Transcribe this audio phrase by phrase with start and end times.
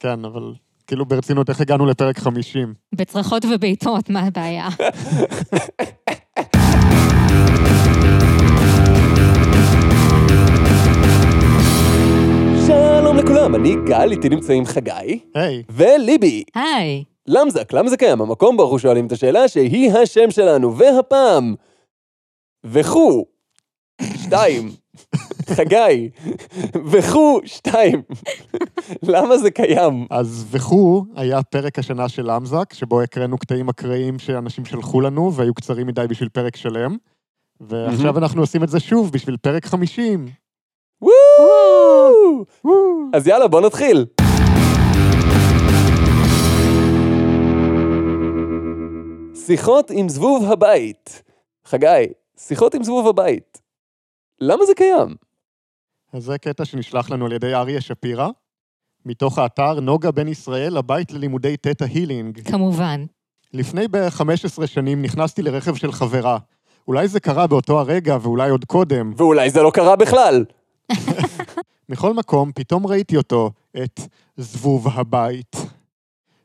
[0.00, 0.52] כן, אבל
[0.86, 2.74] כאילו ברצינות, איך הגענו לפרק 50?
[2.94, 4.68] בצרחות ובעיטות, מה הבעיה?
[12.66, 16.44] שלום לכולם, אני גל, איתי נמצאים חגי היי, וליבי.
[16.54, 18.20] היי, למזק, למה זה קיים?
[18.20, 21.54] המקום בו אנחנו שואלים את השאלה שהיא השם שלנו, והפעם,
[22.64, 23.24] וכו,
[24.16, 24.70] שתיים,
[25.56, 26.10] חגי,
[26.86, 28.02] וכו, שתיים.
[29.02, 30.06] למה זה קיים?
[30.10, 35.54] אז וכו היה פרק השנה של למזק, שבו הקראנו קטעים אקראיים שאנשים שלחו לנו, והיו
[35.54, 36.96] קצרים מדי בשביל פרק שלם.
[37.60, 40.26] ועכשיו אנחנו עושים את זה שוב בשביל פרק 50.
[41.02, 42.44] וואו!
[43.12, 44.06] אז יאללה, בוא נתחיל.
[49.46, 51.22] שיחות עם זבוב הבית.
[51.64, 52.06] חגי,
[52.38, 53.60] שיחות עם זבוב הבית.
[54.40, 55.14] למה זה קיים?
[56.12, 58.28] אז זה קטע שנשלח לנו על ידי אריה שפירא,
[59.06, 62.40] מתוך האתר נוגה בן ישראל, הבית ללימודי תטא הילינג.
[62.50, 63.04] כמובן.
[63.52, 66.38] לפני בערך 15 שנים נכנסתי לרכב של חברה.
[66.88, 69.12] אולי זה קרה באותו הרגע ואולי עוד קודם.
[69.16, 70.44] ואולי זה לא קרה בכלל.
[71.88, 73.50] מכל מקום, פתאום ראיתי אותו,
[73.84, 74.00] את
[74.36, 75.56] זבוב הבית.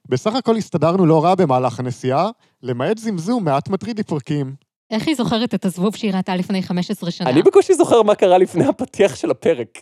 [0.09, 2.29] בסך הכל הסתדרנו לא רע במהלך הנסיעה,
[2.63, 4.55] למעט זמזום מעט מטריד לפרקים.
[4.93, 7.29] איך היא זוכרת את הזבוב שהיא ראתה לפני 15 שנה?
[7.29, 9.79] אני בקושי זוכר מה קרה לפני הפתיח של הפרק.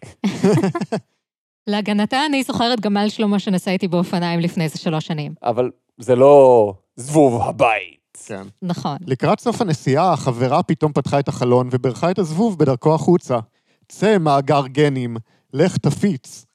[1.67, 5.33] להגנתה, אני זוכרת גמל שלמה שנסע איתי באופניים לפני איזה שלוש שנים.
[5.43, 8.17] אבל זה לא זבוב הבית.
[8.25, 8.43] כן.
[8.61, 8.97] נכון.
[9.07, 13.39] לקראת סוף הנסיעה, החברה פתאום פתחה את החלון ובירכה את הזבוב בדרכו החוצה.
[13.87, 15.17] צא מאגר גנים,
[15.53, 16.45] לך תפיץ.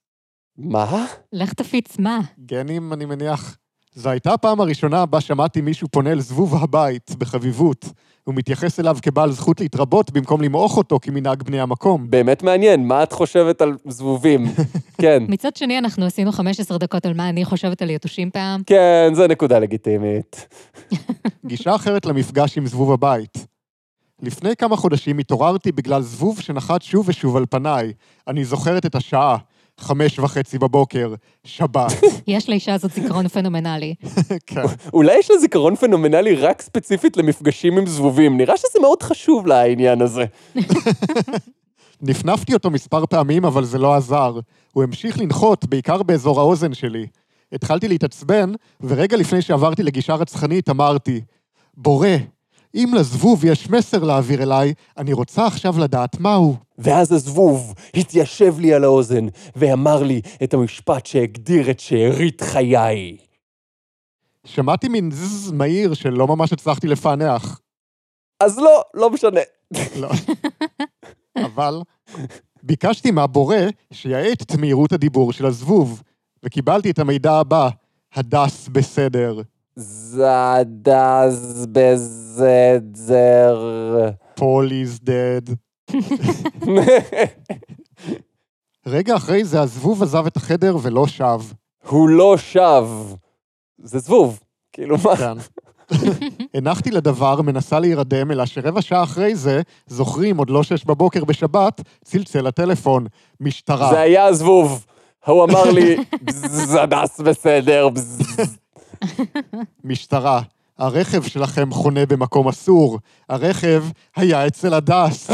[0.59, 1.07] מה?
[1.33, 2.21] לך תפיץ מה?
[2.41, 3.57] גנים, אני מניח...
[3.95, 7.85] זו הייתה הפעם הראשונה בה שמעתי מישהו פונה אל זבוב הבית, בחביבות.
[8.27, 12.11] הוא מתייחס אליו כבעל זכות להתרבות במקום למעוך אותו כמנהג בני המקום.
[12.11, 14.47] באמת מעניין, מה את חושבת על זבובים?
[15.03, 15.23] כן.
[15.29, 18.63] מצד שני, אנחנו עשינו 15 דקות על מה אני חושבת על יתושים פעם.
[18.67, 20.47] כן, זו נקודה לגיטימית.
[21.47, 23.47] גישה אחרת למפגש עם זבוב הבית.
[24.23, 27.93] לפני כמה חודשים התעוררתי בגלל זבוב שנחת שוב ושוב על פניי.
[28.29, 29.37] אני זוכרת את השעה,
[29.81, 31.15] חמש וחצי בבוקר,
[31.45, 31.93] שבת.
[32.27, 33.95] יש לאישה הזאת זיכרון פנומנלי.
[34.47, 34.63] כן.
[34.93, 38.37] אולי יש לה זיכרון פנומנלי רק ספציפית למפגשים עם זבובים.
[38.37, 40.25] נראה שזה מאוד חשוב לה, העניין הזה.
[42.03, 44.41] נפנפתי אותו מספר פעמים, אבל זה לא עזר.
[44.73, 47.07] הוא המשיך לנחות, בעיקר באזור האוזן שלי.
[47.53, 51.21] התחלתי להתעצבן, ורגע לפני שעברתי לגישה רצחנית אמרתי,
[51.77, 52.09] בורא,
[52.77, 56.57] אם לזבוב יש מסר להעביר אליי, אני רוצה עכשיו לדעת מהו.
[56.79, 59.27] ואז הזבוב התיישב לי על האוזן
[59.57, 63.17] ואמר לי את המשפט שהגדיר את שארית חיי.
[64.45, 67.61] שמעתי מין זז מהיר שלא ממש הצלחתי לפענח.
[68.41, 69.41] אז לא, לא משנה.
[70.01, 70.09] לא.
[71.47, 71.81] אבל
[72.63, 73.57] ביקשתי מהבורא
[73.93, 76.03] שיאט את מהירות הדיבור של הזבוב,
[76.43, 77.69] וקיבלתי את המידע הבא,
[78.15, 79.41] הדס בסדר.
[79.79, 83.59] זדז בזדר.
[84.39, 85.55] Paul is dead.
[88.87, 91.41] רגע אחרי זה הזבוב עזב את החדר ולא שב.
[91.89, 92.89] הוא לא שב.
[93.83, 94.41] זה זבוב.
[94.73, 95.17] כאילו מה?
[95.17, 95.37] כן.
[96.55, 101.81] הנחתי לדבר, מנסה להירדם, אלא שרבע שעה אחרי זה, זוכרים, עוד לא שש בבוקר בשבת,
[102.05, 103.07] צלצל הטלפון.
[103.41, 103.91] משטרה.
[103.91, 104.87] זה היה הזבוב.
[105.27, 105.97] הוא אמר לי,
[106.31, 107.89] זדס בסדר.
[107.89, 108.19] בז."
[109.85, 110.43] משטרה.
[110.79, 112.99] הרכב שלכם חונה במקום אסור.
[113.29, 113.85] הרכב
[114.17, 115.31] היה אצל הדס.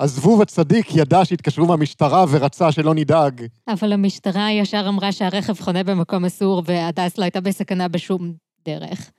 [0.00, 3.46] הזבוב הצדיק ידע שהתקשרו מהמשטרה ורצה שלא נדאג.
[3.68, 8.32] אבל המשטרה ישר אמרה שהרכב חונה במקום אסור והדס לא הייתה בסכנה בשום
[8.66, 9.10] דרך.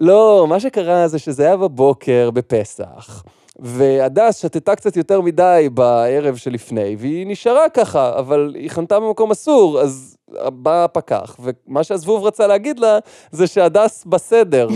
[0.00, 3.22] לא, מה שקרה זה שזה היה בבוקר בפסח,
[3.58, 9.80] והדס שתתה קצת יותר מדי בערב שלפני, והיא נשארה ככה, אבל היא חנתה במקום אסור,
[9.80, 10.16] אז
[10.48, 12.98] בא הפקח, ומה שהזבוב רצה להגיד לה,
[13.30, 14.68] זה שהדס בסדר.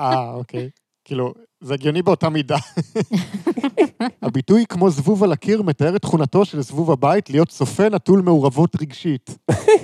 [0.00, 0.70] אה, אוקיי.
[1.04, 2.56] כאילו, זה הגיוני באותה מידה.
[4.22, 8.82] הביטוי כמו זבוב על הקיר מתאר את תכונתו של זבוב הבית להיות צופה נטול מעורבות
[8.82, 9.38] רגשית.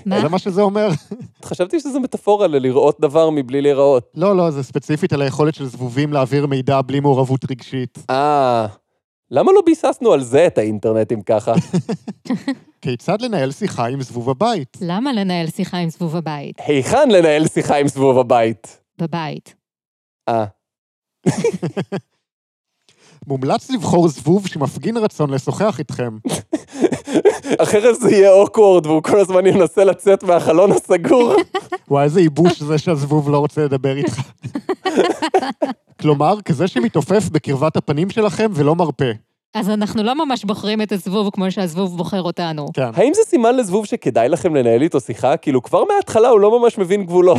[0.07, 0.21] מה?
[0.23, 0.89] זה מה שזה אומר.
[1.45, 4.13] חשבתי שזה מטאפורה ללראות דבר מבלי להיראות.
[4.15, 7.99] לא, לא, זה ספציפית על היכולת של זבובים להעביר מידע בלי מעורבות רגשית.
[8.11, 8.67] אה,
[9.31, 11.53] למה לא ביססנו על זה את האינטרנט אם ככה?
[12.83, 14.77] כיצד לנהל שיחה עם זבוב הבית?
[14.81, 16.57] למה לנהל שיחה עם זבוב הבית?
[16.67, 18.81] היכן לנהל שיחה עם זבוב הבית?
[18.99, 19.55] בבית.
[20.29, 20.58] אה.
[23.27, 26.17] מומלץ לבחור זבוב שמפגין רצון לשוחח איתכם.
[27.59, 31.35] אחרת זה יהיה אוקוורד, והוא כל הזמן ינסה לצאת מהחלון הסגור.
[31.89, 34.21] וואי, איזה ייבוש זה שהזבוב לא רוצה לדבר איתך.
[36.01, 39.28] כלומר, כזה שמתעופף בקרבת הפנים שלכם ולא מרפה.
[39.59, 42.67] אז אנחנו לא ממש בוחרים את הזבוב כמו שהזבוב בוחר אותנו.
[42.75, 42.91] כן.
[42.95, 45.37] האם זה סימן לזבוב שכדאי לכם לנהל איתו שיחה?
[45.37, 47.39] כאילו, כבר מההתחלה הוא לא ממש מבין גבולות.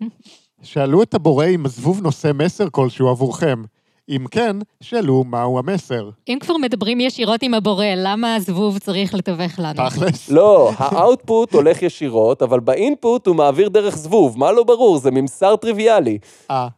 [0.62, 3.62] שאלו את הבורא אם הזבוב נושא מסר כלשהו עבורכם.
[4.08, 6.10] אם כן, שאלו מהו המסר.
[6.28, 9.88] אם כבר מדברים ישירות עם הבורא, למה הזבוב צריך לתווך לנו?
[9.90, 10.30] תכלס.
[10.30, 14.38] לא, האאוטפוט הולך ישירות, אבל באינפוט הוא מעביר דרך זבוב.
[14.38, 14.98] מה לא ברור?
[14.98, 16.18] זה ממסר טריוויאלי.
[16.50, 16.68] אה,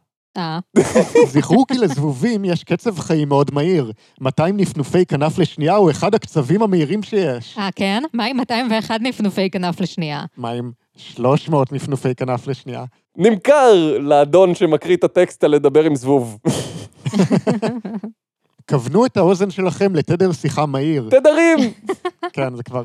[1.27, 3.91] זכרו כי לזבובים יש קצב חיים מאוד מהיר.
[4.21, 7.57] 200 נפנופי כנף לשנייה הוא אחד הקצבים המהירים שיש.
[7.57, 8.03] אה, כן?
[8.13, 10.25] מה עם 201 נפנופי כנף לשנייה?
[10.37, 12.85] מה עם 300 נפנופי כנף לשנייה?
[13.17, 16.37] נמכר לאדון שמקריא את הטקסט על לדבר עם זבוב.
[18.69, 21.09] כוונו את האוזן שלכם לתדר שיחה מהיר.
[21.09, 21.57] תדרים!
[22.33, 22.83] כן, זה כבר...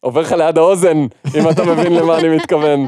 [0.00, 2.86] עובר לך ליד האוזן, אם אתה מבין למה אני מתכוון.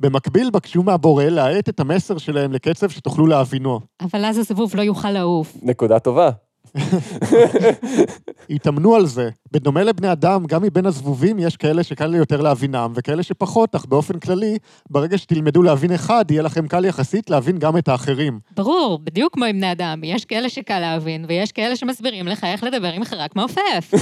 [0.00, 3.80] במקביל בקשו מהבורא להאט את המסר שלהם לקצב שתוכלו להבינו.
[4.02, 5.56] אבל אז הזבוב לא יוכל לעוף.
[5.62, 6.30] נקודה טובה.
[8.50, 9.30] התאמנו על זה.
[9.52, 13.86] בדומה לבני אדם, גם מבין הזבובים יש כאלה שקל לי יותר להבינם, וכאלה שפחות, אך
[13.86, 14.58] באופן כללי,
[14.90, 18.40] ברגע שתלמדו להבין אחד, יהיה לכם קל יחסית להבין גם את האחרים.
[18.56, 20.04] ברור, בדיוק כמו עם בני אדם.
[20.04, 23.94] יש כאלה שקל להבין, ויש כאלה שמסבירים לך איך לדבר עם חרק מעופף.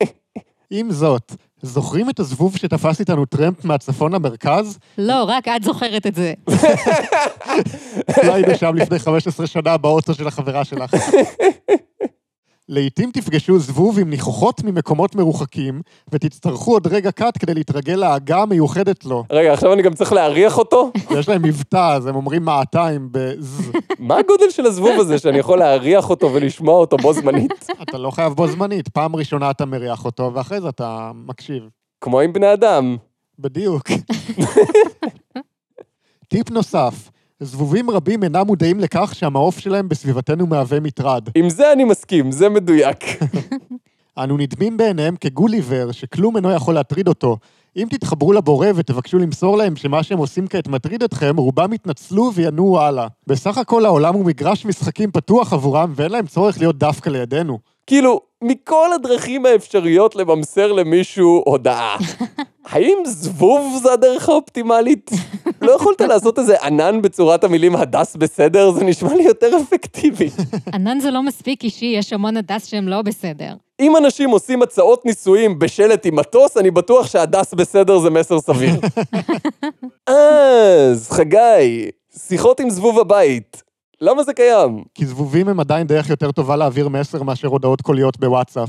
[0.70, 1.32] עם זאת,
[1.62, 4.78] זוכרים את הזבוב שתפס איתנו טרמפ מהצפון למרכז?
[4.98, 6.34] לא, רק את זוכרת את זה.
[8.24, 10.94] לא היינו שם לפני 15 שנה באוטו של החברה שלך.
[12.72, 15.82] לעתים תפגשו זבוב עם ניחוחות ממקומות מרוחקים,
[16.12, 19.24] ותצטרכו עוד רגע קט כדי להתרגל להגה המיוחדת לו.
[19.30, 20.92] רגע, עכשיו אני גם צריך להריח אותו?
[21.18, 23.72] יש להם מבטא, אז הם אומרים מעתיים בז.
[23.98, 27.66] מה הגודל של הזבוב הזה שאני יכול להריח אותו ולשמוע אותו בו זמנית?
[27.82, 31.62] אתה לא חייב בו זמנית, פעם ראשונה אתה מריח אותו, ואחרי זה אתה מקשיב.
[32.00, 32.96] כמו עם בני אדם.
[33.38, 33.88] בדיוק.
[36.28, 37.10] טיפ נוסף,
[37.44, 41.28] זבובים רבים אינם מודעים לכך שהמעוף שלהם בסביבתנו מהווה מטרד.
[41.34, 43.04] עם זה אני מסכים, זה מדויק.
[44.18, 47.36] אנו נדמים בעיניהם כגוליבר, שכלום אינו יכול להטריד אותו.
[47.76, 52.80] אם תתחברו לבורא ותבקשו למסור להם שמה שהם עושים כעת מטריד אתכם, רובם יתנצלו וינועו
[52.80, 53.06] הלאה.
[53.26, 57.58] בסך הכל העולם הוא מגרש משחקים פתוח עבורם, ואין להם צורך להיות דווקא לידינו.
[57.86, 61.96] כאילו, מכל הדרכים האפשריות לממסר למישהו הודעה,
[62.72, 65.10] האם זבוב זה הדרך האופטימלית?
[65.62, 68.70] לא יכולת לעשות איזה ענן בצורת המילים הדס בסדר?
[68.70, 70.30] זה נשמע לי יותר אפקטיבי.
[70.74, 73.54] ענן זה לא מספיק אישי, יש המון הדס שהם לא בסדר.
[73.80, 78.74] אם אנשים עושים הצעות נישואים בשלט עם מטוס, אני בטוח שהדס בסדר זה מסר סביר.
[80.06, 81.90] אז, חגי,
[82.28, 83.62] שיחות עם זבוב הבית.
[84.04, 84.84] למה זה קיים?
[84.94, 88.68] כי זבובים הם עדיין דרך יותר טובה להעביר מסר מאשר הודעות קוליות בוואטסאפ.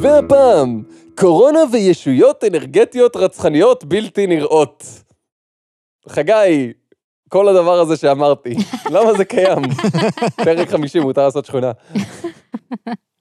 [0.00, 0.82] והפעם,
[1.14, 4.84] קורונה וישויות אנרגטיות רצחניות בלתי נראות.
[6.08, 6.72] חגי,
[7.28, 8.54] כל הדבר הזה שאמרתי,
[8.90, 9.62] למה זה קיים?
[10.44, 11.72] פרק 50, מותר לעשות שכונה.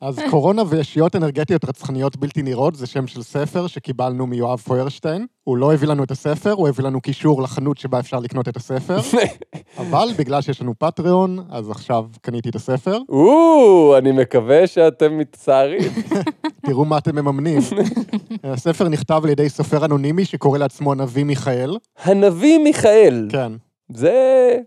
[0.01, 5.25] אז קורונה וישיות אנרגטיות רצחניות בלתי נראות זה שם של ספר שקיבלנו מיואב פוירשטיין.
[5.44, 8.57] הוא לא הביא לנו את הספר, הוא הביא לנו קישור לחנות שבה אפשר לקנות את
[8.57, 8.97] הספר.
[9.77, 12.97] אבל בגלל שיש לנו Patreon, אז עכשיו קניתי את הספר.
[13.09, 15.92] או, אני מקווה שאתם מצטערים.
[16.65, 17.62] תראו מה אתם מממנים.
[18.44, 21.77] הספר נכתב על ידי סופר אנונימי שקורא לעצמו הנביא מיכאל.
[22.03, 23.27] הנביא מיכאל.
[23.31, 23.51] כן.
[23.94, 24.57] זה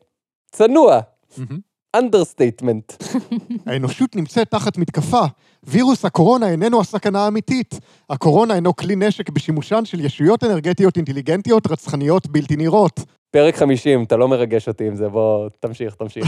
[0.52, 1.00] צנוע.
[1.94, 2.92] understatement.
[3.66, 5.22] האנושות נמצאת תחת מתקפה.
[5.64, 7.74] וירוס הקורונה איננו הסכנה האמיתית.
[8.10, 13.00] הקורונה הינו כלי נשק בשימושן של ישויות אנרגטיות אינטליגנטיות רצחניות בלתי נראות.
[13.30, 16.26] פרק 50, אתה לא מרגש אותי עם זה, בוא, תמשיך, תמשיך.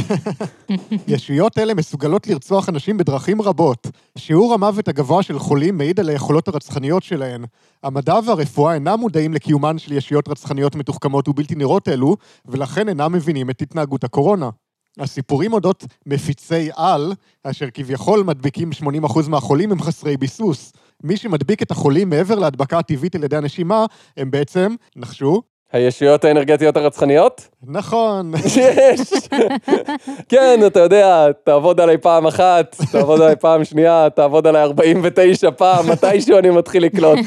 [1.09, 3.87] ישויות אלה מסוגלות לרצוח אנשים בדרכים רבות.
[4.19, 7.45] שיעור המוות הגבוה של חולים מעיד על היכולות הרצחניות שלהן.
[7.83, 13.50] המדע והרפואה אינם מודעים לקיומן של ישויות רצחניות מתוחכמות ובלתי נראות אלו, ולכן אינם מבינים
[13.50, 14.50] את התנהגות הקורונה.
[14.99, 17.13] הסיפורים אודות מפיצי על,
[17.45, 18.71] אשר כביכול מדביקים
[19.05, 20.73] 80% מהחולים, הם חסרי ביסוס.
[21.05, 25.43] מי שמדביק את החולים מעבר להדבקה הטבעית על ידי הנשימה, הם בעצם, נחשו,
[25.73, 27.49] הישויות האנרגטיות הרצחניות?
[27.63, 28.33] נכון.
[28.45, 29.11] יש!
[30.29, 35.91] כן, אתה יודע, תעבוד עליי פעם אחת, תעבוד עליי פעם שנייה, תעבוד עליי 49 פעם,
[35.91, 37.19] מתישהו אני מתחיל לקלוט.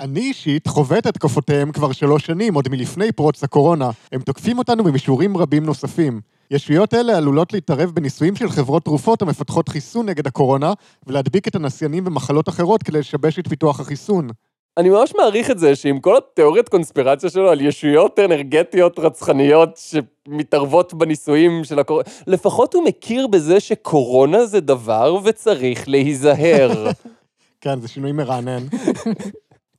[0.00, 3.90] אני אישית חווה את התקפותיהם כבר שלוש שנים, עוד מלפני פרוץ הקורונה.
[4.12, 6.20] הם תוקפים אותנו במישורים רבים נוספים.
[6.52, 10.72] ישויות אלה עלולות להתערב בניסויים של חברות תרופות המפתחות חיסון נגד הקורונה,
[11.06, 14.28] ולהדביק את הנסיינים במחלות אחרות כדי לשבש את פיתוח החיסון.
[14.76, 19.80] אני ממש מעריך את זה שעם כל התיאוריית קונספירציה שלו על ישויות אנרגטיות רצחניות
[20.28, 26.90] שמתערבות בניסויים של הקורונה, לפחות הוא מכיר בזה שקורונה זה דבר וצריך להיזהר.
[27.60, 28.62] כן, זה שינוי מרענן.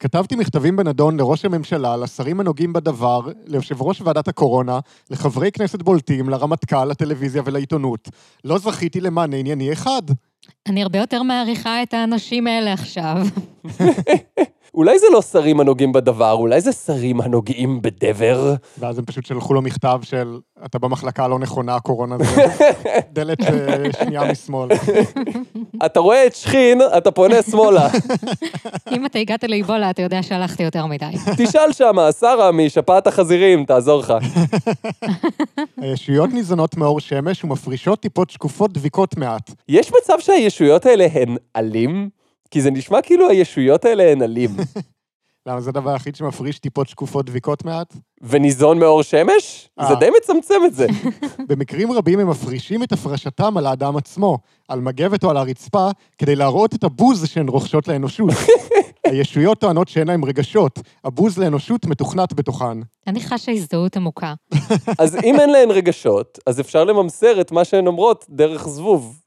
[0.03, 4.79] כתבתי מכתבים בנדון לראש הממשלה, לשרים הנוגעים בדבר, ליושב ראש ועדת הקורונה,
[5.09, 8.09] לחברי כנסת בולטים, לרמטכ"ל, לטלוויזיה ולעיתונות.
[8.43, 10.01] לא זכיתי למענה ענייני אחד.
[10.67, 13.17] אני הרבה יותר מעריכה את האנשים האלה עכשיו.
[14.75, 18.55] אולי זה לא שרים הנוגעים בדבר, אולי זה שרים הנוגעים בדבר?
[18.79, 22.45] ואז הם פשוט שלחו לו מכתב של, אתה במחלקה הלא נכונה, הקורונה זה
[23.13, 24.69] דלת אה, שנייה משמאל.
[25.85, 27.87] אתה רואה את שכין, אתה פונה שמאלה.
[28.95, 31.05] אם אתה הגעת לאיבולה, אתה יודע שהלכתי יותר מדי.
[31.37, 34.13] תשאל שמה, שרה משפעת החזירים, תעזור לך.
[35.77, 39.51] הישויות ניזונות מאור שמש ומפרישות טיפות שקופות דביקות מעט.
[39.69, 42.22] יש מצב שהישויות האלה הן עלים?
[42.53, 44.49] כי זה נשמע כאילו הישויות האלה הן עלים.
[45.47, 47.95] למה זה הדבר היחיד שמפריש טיפות שקופות דביקות מעט?
[48.21, 49.69] וניזון מאור שמש?
[49.79, 49.87] אה.
[49.87, 50.87] זה די מצמצם את זה.
[51.49, 56.35] במקרים רבים הם מפרישים את הפרשתם על האדם עצמו, על מגבת או על הרצפה, כדי
[56.35, 58.29] להראות את הבוז שהן רוכשות לאנושות.
[59.07, 62.77] הישויות טוענות שאין להם רגשות, הבוז לאנושות מתוכנת בתוכן.
[63.07, 64.33] אני חשה הזדהות עמוקה.
[64.99, 69.19] אז אם אין להן רגשות, אז אפשר לממסר את מה שהן אומרות דרך זבוב.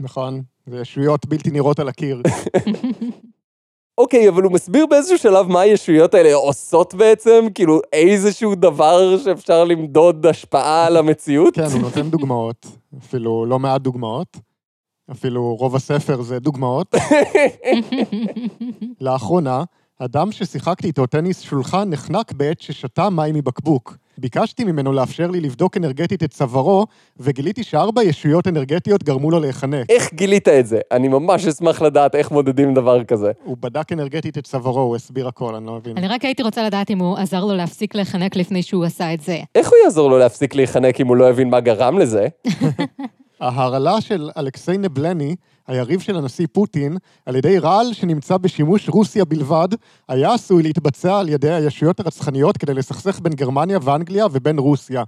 [0.00, 0.42] נכון?
[0.66, 2.22] זה ישויות בלתי נראות על הקיר.
[3.98, 7.46] אוקיי, אבל הוא מסביר באיזשהו שלב מה הישויות האלה עושות בעצם?
[7.54, 11.54] כאילו, איזשהו דבר שאפשר למדוד השפעה על המציאות?
[11.54, 12.66] כן, הוא נותן דוגמאות,
[12.98, 14.36] אפילו לא מעט דוגמאות.
[15.10, 16.94] אפילו רוב הספר זה דוגמאות.
[19.00, 19.64] לאחרונה,
[19.98, 23.96] אדם ששיחקתי איתו טניס שולחן נחנק בעת ששתה מים מבקבוק.
[24.18, 26.86] ביקשתי ממנו לאפשר לי לבדוק אנרגטית את צווארו,
[27.20, 29.90] וגיליתי שארבע ישויות אנרגטיות גרמו לו להיחנק.
[29.90, 30.80] איך גילית את זה?
[30.92, 33.32] אני ממש אשמח לדעת איך מודדים דבר כזה.
[33.44, 35.98] הוא בדק אנרגטית את צווארו, הוא הסביר הכל, אני לא מבין.
[35.98, 39.20] אני רק הייתי רוצה לדעת אם הוא עזר לו להפסיק להיחנק לפני שהוא עשה את
[39.20, 39.38] זה.
[39.54, 42.26] איך הוא יעזור לו להפסיק להיחנק אם הוא לא הבין מה גרם לזה?
[43.40, 49.68] ההרעלה של אלכסיי נבלני, היריב של הנשיא פוטין, על ידי רעל שנמצא בשימוש רוסיה בלבד,
[50.08, 55.02] היה עשוי להתבצע על ידי הישויות הרצחניות כדי לסכסך בין גרמניה ואנגליה ובין רוסיה.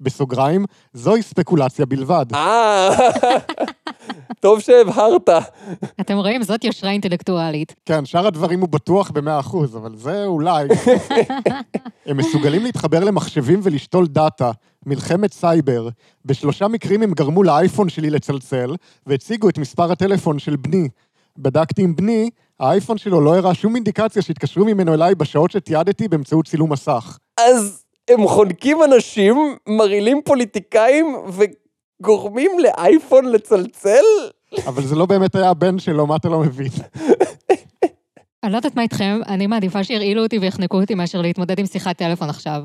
[0.00, 2.26] בסוגריים, זוהי ספקולציה בלבד.
[4.40, 5.28] טוב שהבהרת.
[6.00, 6.42] אתם רואים?
[6.42, 7.74] זאת יושרה אינטלקטואלית.
[7.86, 10.68] כן, שאר הדברים הוא בטוח במאה אחוז, אבל זה אולי.
[12.06, 14.50] הם מסוגלים להתחבר למחשבים ולשתול דאטה,
[14.86, 15.88] מלחמת סייבר.
[16.24, 18.74] בשלושה מקרים הם גרמו לאייפון שלי לצלצל,
[19.06, 20.88] והציגו את מספר הטלפון של בני.
[21.38, 26.46] בדקתי עם בני, האייפון שלו לא הראה שום אינדיקציה שהתקשרו ממנו אליי בשעות שתיעדתי באמצעות
[26.46, 27.18] צילום מסך.
[27.40, 31.16] אז הם חונקים אנשים, מרעילים פוליטיקאים
[32.00, 34.04] וגורמים לאייפון לצלצל?
[34.66, 36.70] אבל זה לא באמת היה הבן שלו, מה אתה לא מבין?
[38.42, 41.96] אני לא יודעת מה איתכם, אני מעדיפה שירעילו אותי ויחנקו אותי מאשר להתמודד עם שיחת
[41.96, 42.62] טלפון עכשיו.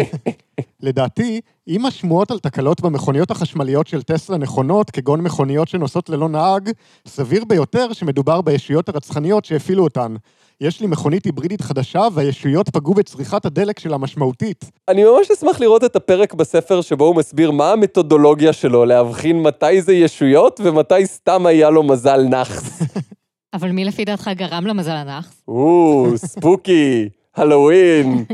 [0.80, 6.70] לדעתי, אם השמועות על תקלות במכוניות החשמליות של טסלה נכונות, כגון מכוניות שנוסעות ללא נהג,
[7.06, 10.14] סביר ביותר שמדובר בישויות הרצחניות שהפעילו אותן.
[10.60, 14.64] יש לי מכונית היברידית חדשה, והישויות פגעו בצריכת הדלק שלה משמעותית.
[14.88, 19.82] אני ממש אשמח לראות את הפרק בספר שבו הוא מסביר מה המתודולוגיה שלו להבחין מתי
[19.82, 22.82] זה ישויות ומתי סתם היה לו מזל נאחס.
[23.54, 25.42] אבל מי לפי דעתך גרם למזל הנאחס?
[25.48, 28.24] או, ספוקי, הלואוין.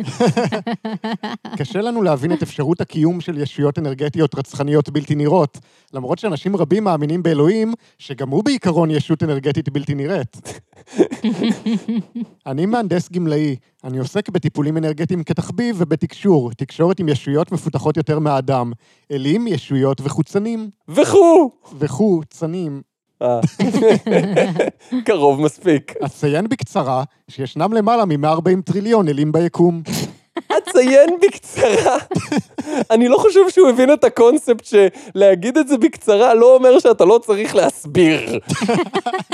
[1.58, 5.58] קשה לנו להבין את אפשרות הקיום של ישויות אנרגטיות רצחניות בלתי נראות,
[5.92, 10.61] למרות שאנשים רבים מאמינים באלוהים, שגם הוא בעיקרון ישות אנרגטית בלתי נראית.
[12.46, 18.73] אני מהנדס גמלאי, אני עוסק בטיפולים אנרגטיים כתחביב ובתקשור, תקשורת עם ישויות מפותחות יותר מהאדם,
[19.12, 20.70] אלים, ישויות וחוצנים.
[20.88, 21.50] וכו'.
[21.78, 22.93] וכו', צנים.
[23.23, 23.40] אה.
[25.06, 25.94] קרוב מספיק.
[26.04, 29.83] אציין בקצרה שישנם למעלה מ-140 טריליון אלים ביקום.
[30.38, 31.97] אציין בקצרה.
[32.90, 37.21] אני לא חושב שהוא הבין את הקונספט שלהגיד את זה בקצרה לא אומר שאתה לא
[37.23, 38.38] צריך להסביר.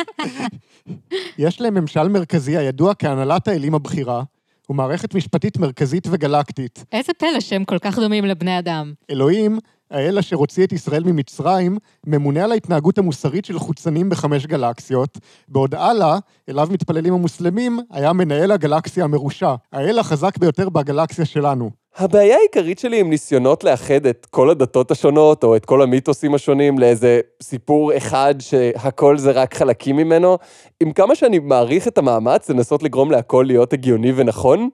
[1.38, 4.22] יש להם ממשל מרכזי הידוע כהנהלת האלים הבכירה,
[4.70, 6.84] ומערכת משפטית מרכזית וגלקטית.
[6.92, 8.92] איזה פלא שהם כל כך דומים לבני אדם.
[9.10, 9.58] אלוהים,
[9.90, 15.18] האל אשר הוציא את ישראל ממצרים, ממונה על ההתנהגות המוסרית של חוצנים בחמש גלקסיות,
[15.48, 16.18] בעוד אללה,
[16.48, 21.70] אליו מתפללים המוסלמים, היה מנהל הגלקסיה המרושע, האל החזק ביותר בגלקסיה שלנו.
[21.96, 26.78] הבעיה העיקרית שלי עם ניסיונות לאחד את כל הדתות השונות, או את כל המיתוסים השונים,
[26.78, 30.38] לאיזה סיפור אחד שהכל זה רק חלקים ממנו,
[30.80, 34.68] עם כמה שאני מעריך את המאמץ לנסות לגרום להכל להיות הגיוני ונכון,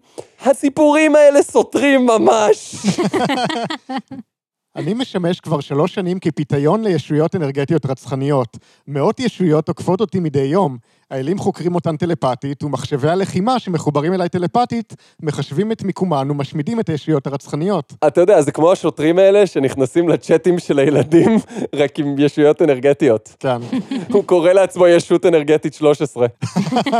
[0.44, 2.76] הסיפורים האלה סותרים ממש.
[4.76, 8.58] אני משמש כבר שלוש שנים כפיתיון לישויות אנרגטיות רצחניות.
[8.88, 10.78] מאות ישויות עוקפות אותי מדי יום.
[11.10, 17.26] האלים חוקרים אותן טלפתית, ומחשבי הלחימה שמחוברים אליי טלפתית, מחשבים את מיקומן ומשמידים את הישויות
[17.26, 17.92] הרצחניות.
[18.06, 21.38] אתה יודע, זה כמו השוטרים האלה שנכנסים לצ'אטים של הילדים,
[21.80, 23.34] רק עם ישויות אנרגטיות.
[23.40, 23.56] כן.
[24.14, 26.26] הוא קורא לעצמו ישות אנרגטית 13.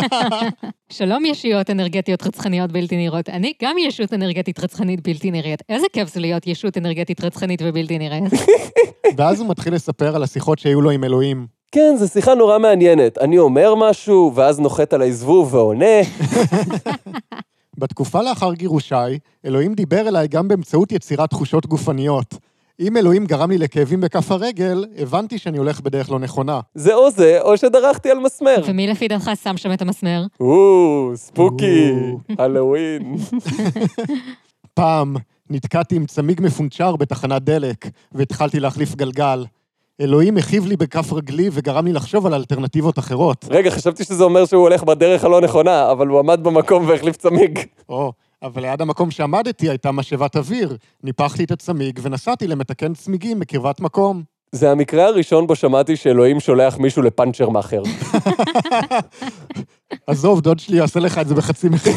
[0.88, 3.28] שלום ישויות אנרגטיות רצחניות בלתי נראות.
[3.28, 5.62] אני גם ישות אנרגטית רצחנית בלתי נראית.
[5.68, 8.24] איזה כיף זה להיות ישות אנרגטית רצחנית ובלתי נראית.
[9.16, 11.55] ואז הוא מתחיל לספר על השיחות שהיו לו עם אלוהים.
[11.72, 13.18] כן, זו שיחה נורא מעניינת.
[13.18, 16.00] אני אומר משהו, ואז נוחת עליי זבוב ועונה.
[17.78, 22.34] בתקופה לאחר גירושיי, אלוהים דיבר אליי גם באמצעות יצירת תחושות גופניות.
[22.80, 26.60] אם אלוהים גרם לי לכאבים בכף הרגל, הבנתי שאני הולך בדרך לא נכונה.
[26.74, 28.56] זה או זה, או שדרכתי על מסמר.
[28.66, 30.26] ומי לפי דעתך שם שם את המסמר?
[30.40, 32.44] או, ספוקי, או.
[32.44, 33.16] הלואוין.
[34.74, 35.16] פעם
[35.50, 39.44] נתקעתי עם צמיג מפונצ'ר בתחנת דלק, והתחלתי להחליף גלגל.
[40.00, 43.44] אלוהים הכאיב לי בכף רגלי וגרם לי לחשוב על אלטרנטיבות אחרות.
[43.50, 47.58] רגע, חשבתי שזה אומר שהוא הולך בדרך הלא נכונה, אבל הוא עמד במקום והחליף צמיג.
[47.88, 48.12] או,
[48.42, 50.76] אבל ליד המקום שעמדתי הייתה משאבת אוויר.
[51.02, 54.22] ניפחתי את הצמיג ונסעתי למתקן צמיגים בקרבת מקום.
[54.52, 57.82] זה המקרה הראשון בו שמעתי שאלוהים שולח מישהו לפאנצ'ר מאכר.
[60.06, 61.94] עזוב, דוד שלי יעשה לך את זה בחצי מחיר.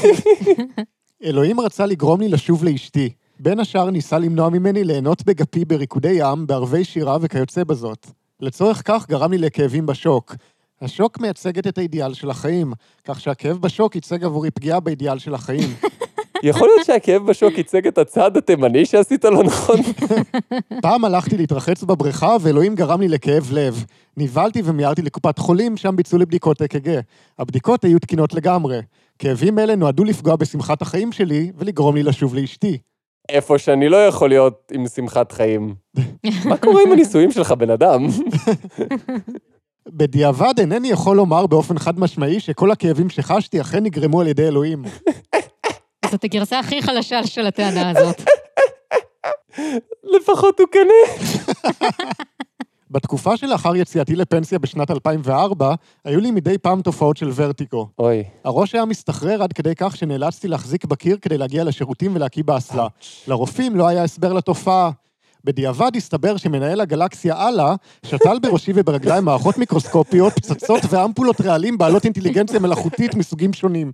[1.24, 3.10] אלוהים רצה לגרום לי לשוב לאשתי.
[3.42, 8.08] בין השאר ניסה למנוע ממני ליהנות בגפי בריקודי ים, בערבי שירה וכיוצא בזאת.
[8.40, 10.36] לצורך כך גרם לי לכאבים בשוק.
[10.82, 12.74] השוק מייצגת את האידיאל של החיים,
[13.06, 15.70] כך שהכאב בשוק ייצג עבורי פגיעה באידיאל של החיים.
[16.44, 19.80] יכול להיות שהכאב בשוק ייצג את הצעד התימני שעשית לא נכון?
[20.82, 23.86] פעם הלכתי להתרחץ בבריכה, ואלוהים גרם לי לכאב לב.
[24.18, 27.00] נבהלתי ומיהרתי לקופת חולים, שם ביצעו לי בדיקות אק"ג.
[27.40, 28.82] הבדיקות היו תקינות לגמרי.
[29.20, 32.78] כאבים אלה נועדו לפגוע בשמחת החיים שלי, ולגרום לי לשוב לאשתי.
[33.30, 35.76] איפה שאני לא יכול להיות עם שמחת חיים.
[36.46, 38.08] מה קורה עם הנישואים שלך, בן אדם?
[39.88, 44.84] בדיעבד אינני יכול לומר באופן חד משמעי שכל הכאבים שחשתי אכן נגרמו על ידי אלוהים.
[46.12, 48.22] זאת הגרסה הכי חלשה של הטענה הזאת.
[50.04, 51.30] לפחות הוא כנה.
[52.92, 55.74] בתקופה שלאחר יציאתי לפנסיה בשנת 2004,
[56.06, 57.88] היו לי מדי פעם תופעות של ורטיגו.
[58.00, 62.88] אוי, הראש היה מסתחרר עד כדי כך שנאלצתי להחזיק בקיר כדי להגיע לשירותים ולהקיא באסלה.
[63.28, 64.92] לרופאים לא היה הסבר לתופעה.
[65.44, 72.60] בדיעבד הסתבר שמנהל הגלקסיה אללה שתל בראשי וברגליים מערכות מיקרוסקופיות, פצצות ואמפולות רעלים בעלות אינטליגנציה
[72.60, 73.92] מלאכותית מסוגים שונים.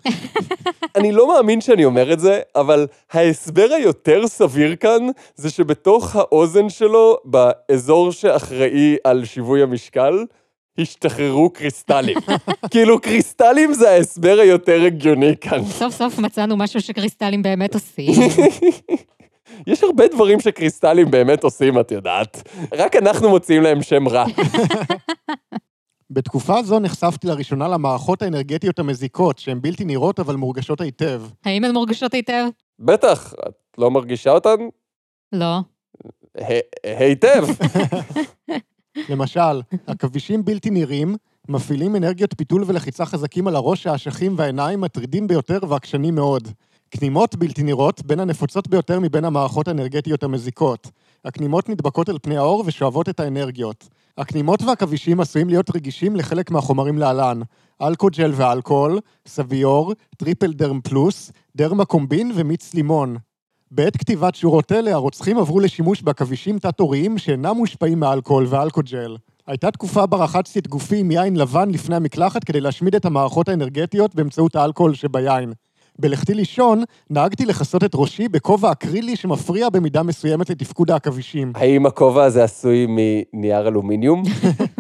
[0.96, 6.70] אני לא מאמין שאני אומר את זה, אבל ההסבר היותר סביר כאן, זה שבתוך האוזן
[6.70, 10.26] שלו, באזור שאחראי על שיווי המשקל,
[10.78, 12.18] השתחררו קריסטלים.
[12.72, 15.66] כאילו, קריסטלים זה ההסבר היותר הגיוני כאן.
[15.66, 18.14] סוף סוף מצאנו משהו שקריסטלים באמת עושים.
[19.68, 22.50] יש הרבה דברים שקריסטלים באמת עושים, את יודעת.
[22.74, 24.26] רק אנחנו מוציאים להם שם רע.
[26.10, 31.22] בתקופה זו נחשפתי לראשונה למערכות האנרגטיות המזיקות, שהן בלתי נראות אבל מורגשות היטב.
[31.46, 32.46] האם הן מורגשות היטב?
[32.80, 34.56] בטח, את לא מרגישה אותן?
[35.32, 35.60] לא.
[36.38, 36.60] ה-
[37.00, 37.46] היטב.
[39.10, 41.16] למשל, עכבישים בלתי נראים
[41.50, 46.48] מפעילים אנרגיות פיתול ולחיצה חזקים על הראש, האשכים והעיניים מטרידים ביותר ועקשנים מאוד.
[46.92, 50.92] כנימות בלתי נראות בין הנפוצות ביותר מבין המערכות האנרגטיות המזיקות.
[51.26, 53.90] הכנימות נדבקות על פני העור ושואבות את האנרגיות.
[54.18, 57.42] הכנימות והעכבישים עשויים להיות רגישים לחלק מהחומרים להלן
[57.82, 63.18] אלכוג'ל ואלכוהול, סביור, טריפל דרם פלוס, דרמקומבין ומיץ לימון.
[63.72, 69.18] בעת כתיבת שורות אלה, הרוצחים עברו לשימוש בעכבישים תת-עוריים שאינם מושפעים מאלכוהול ואלכוג'ל.
[69.48, 73.50] הייתה תקופה בה רחצתי את גופי עם יין לבן לפני המקלחת כדי להשמיד את המערכות
[73.50, 75.54] האנרגטיות באמצעות האלכוהול שביין.
[76.00, 81.54] בלכתי לישון, נהגתי לכסות את ראשי בכובע אקרילי שמפריע במידה מסוימת לתפקוד העכבישים.
[81.56, 84.24] האם הכובע הזה עשוי מנייר אלומיניום?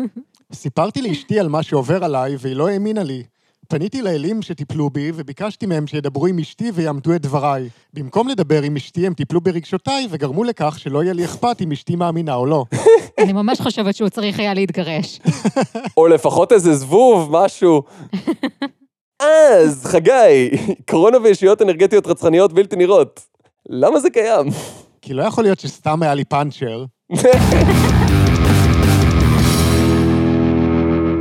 [0.54, 3.24] סיפרתי לאשתי על מה שעובר עליי, והיא לא האמינה לי.
[3.68, 7.70] פניתי לאלים שטיפלו בי, וביקשתי מהם שידברו עם אשתי ויעמדו את דבריי.
[7.94, 11.96] במקום לדבר עם אשתי, הם טיפלו ברגשותיי, וגרמו לכך שלא יהיה לי אכפת אם אשתי
[11.96, 12.66] מאמינה או לא.
[13.24, 15.20] אני ממש חושבת שהוא צריך היה להתגרש.
[15.98, 17.82] או לפחות איזה זבוב, משהו.
[19.20, 20.50] אז, חגי,
[20.90, 23.22] קורונה וישויות אנרגטיות רצחניות בלתי נראות.
[23.70, 24.48] למה זה קיים?
[25.02, 26.86] כי לא יכול להיות שסתם היה לי פאנצ'ר.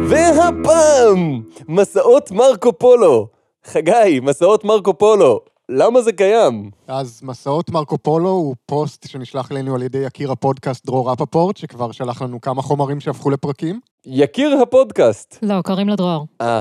[0.09, 3.29] והפעם, מסעות מרקו פולו.
[3.65, 5.41] חגי, מסעות מרקו פולו.
[5.69, 6.71] למה זה קיים?
[6.89, 11.93] אז מסעות מרקו פולו הוא פוסט שנשלח אלינו על ידי יקיר הפודקאסט דרור רפפורט, שכבר
[11.93, 13.81] שלח לנו כמה חומרים שהפכו לפרקים.
[14.07, 15.39] יקיר הפודקאסט.
[15.43, 16.27] לא, קוראים לו דרור.
[16.41, 16.61] אה,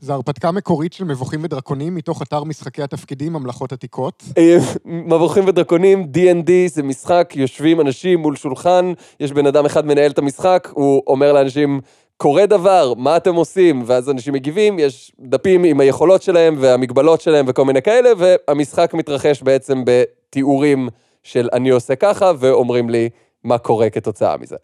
[0.00, 4.22] זו הרפתקה מקורית של מבוכים ודרקונים מתוך אתר משחקי התפקידים ממלכות עתיקות.
[4.38, 10.10] אה, מבוכים ודרקונים, D&D זה משחק, יושבים אנשים מול שולחן, יש בן אדם אחד מנהל
[10.10, 11.80] את המשחק, הוא אומר לאנשים
[12.16, 13.82] קורה דבר, מה אתם עושים?
[13.86, 19.42] ואז אנשים מגיבים, יש דפים עם היכולות שלהם והמגבלות שלהם וכל מיני כאלה, והמשחק מתרחש
[19.42, 20.88] בעצם בתיאורים
[21.22, 23.08] של אני עושה ככה, ואומרים לי
[23.44, 24.56] מה קורה כתוצאה מזה.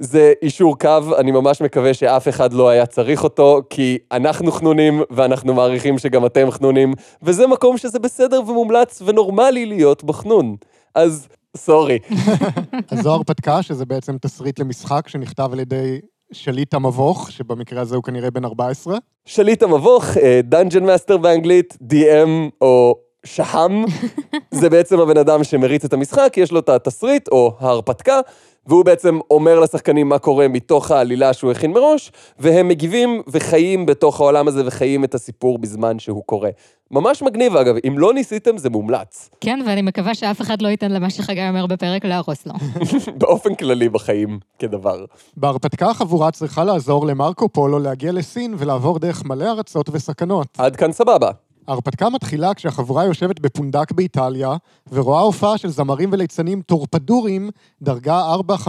[0.00, 5.02] זה אישור קו, אני ממש מקווה שאף אחד לא היה צריך אותו, כי אנחנו חנונים,
[5.10, 10.56] ואנחנו מעריכים שגם אתם חנונים, וזה מקום שזה בסדר ומומלץ ונורמלי להיות בחנון.
[10.94, 11.98] אז sorry.
[12.90, 16.00] אז זו הרפתקה, שזה בעצם תסריט למשחק שנכתב על ידי
[16.32, 18.98] שליט המבוך, שבמקרה הזה הוא כנראה בן 14.
[19.24, 20.04] שליט המבוך,
[20.44, 23.84] Dungeon Master באנגלית, DM או שהם,
[24.60, 28.20] זה בעצם הבן אדם שמריץ את המשחק, יש לו את התסריט או ההרפתקה,
[28.66, 34.20] והוא בעצם אומר לשחקנים מה קורה מתוך העלילה שהוא הכין מראש, והם מגיבים וחיים בתוך
[34.20, 36.50] העולם הזה וחיים את הסיפור בזמן שהוא קורה.
[36.90, 39.30] ממש מגניב, אגב, אם לא ניסיתם, זה מומלץ.
[39.40, 42.52] כן, ואני מקווה שאף אחד לא ייתן למה שחגי אומר בפרק להרוס לו.
[43.20, 45.04] באופן כללי בחיים, כדבר.
[45.36, 50.46] בהרפתקה החבורה צריכה לעזור למרקו פולו להגיע לסין ולעבור דרך מלא ארצות וסכנות.
[50.58, 51.30] עד כאן סבבה.
[51.68, 54.56] ההרפתקה מתחילה כשהחבורה יושבת בפונדק באיטליה,
[54.92, 57.50] ורואה הופעה של זמרים וליצנים טורפדורים,
[57.82, 58.68] דרגה 4-5.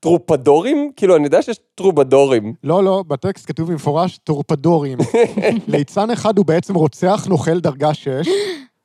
[0.00, 0.90] טרופדורים?
[0.96, 2.54] כאילו, אני יודע שיש טרובדורים.
[2.64, 4.98] לא, לא, בטקסט כתוב במפורש טורפדורים.
[5.68, 8.28] ליצן אחד הוא בעצם רוצח נוכל דרגה 6,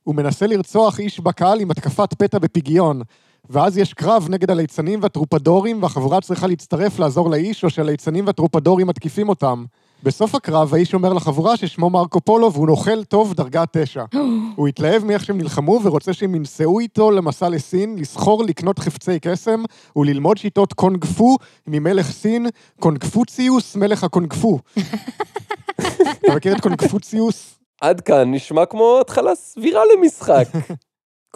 [0.03, 3.01] הוא מנסה לרצוח איש בקהל עם התקפת פתע בפיגיון.
[3.49, 9.29] ואז יש קרב נגד הליצנים והטרופדורים, והחבורה צריכה להצטרף לעזור לאיש, או שהליצנים והטרופדורים מתקיפים
[9.29, 9.65] אותם.
[10.03, 14.03] בסוף הקרב, האיש אומר לחבורה ששמו מרקו פולו והוא נוכל טוב דרגה תשע.
[14.55, 19.63] הוא התלהב מאיך שהם נלחמו ורוצה שהם ייסעו איתו למסע לסין, לסחור, לקנות חפצי קסם
[19.95, 22.47] וללמוד שיטות קונג פו ממלך סין,
[22.79, 24.59] קונגפוציוס, מלך הקונג פו.
[26.25, 27.59] אתה מכיר את קונגפוציוס?
[27.81, 30.47] עד כאן נשמע כמו התחלה סבירה למשחק.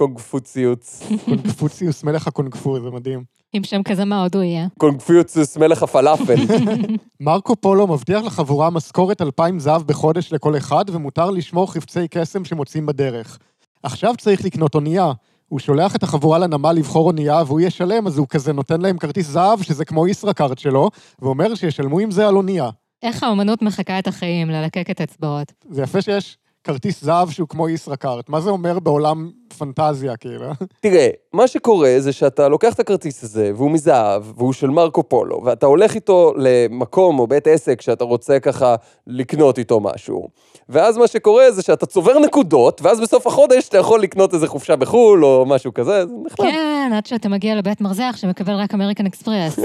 [0.01, 1.03] קונגפוציוץ.
[1.25, 3.23] קונגפוציוס, מלך הקונג פו, זה מדהים.
[3.53, 4.67] עם שם כזה מה עוד הוא יהיה.
[4.77, 6.35] קונגפוציוס מלך הפלאפל.
[7.19, 12.85] מרקו פולו מבטיח לחבורה משכורת 2,000 זהב בחודש לכל אחד, ומותר לשמור חפצי קסם שמוצאים
[12.85, 13.39] בדרך.
[13.83, 15.11] עכשיו צריך לקנות אונייה.
[15.47, 19.27] הוא שולח את החבורה לנמל לבחור אונייה, והוא ישלם, אז הוא כזה נותן להם כרטיס
[19.27, 20.89] זהב, שזה כמו ישראכרט שלו,
[21.21, 22.69] ואומר שישלמו עם זה על אונייה.
[23.03, 25.53] איך האומנות מחקה את החיים, ללקק את אצבעות.
[25.69, 28.29] זה יפה שיש כרטיס זהב שהוא כמו ישראכרט.
[28.29, 30.45] מה זה אומר בעולם פנטזיה, כאילו?
[30.79, 35.41] תראה, מה שקורה זה שאתה לוקח את הכרטיס הזה, והוא מזהב, והוא של מרקו פולו,
[35.45, 38.75] ואתה הולך איתו למקום או בית עסק שאתה רוצה ככה
[39.07, 40.27] לקנות איתו משהו.
[40.69, 44.75] ואז מה שקורה זה שאתה צובר נקודות, ואז בסוף החודש אתה יכול לקנות איזה חופשה
[44.75, 46.45] בחו"ל או משהו כזה, זה נחמד.
[46.45, 49.59] כן, עד שאתה מגיע לבית מרזח שמקבל רק אמריקן אקספרס.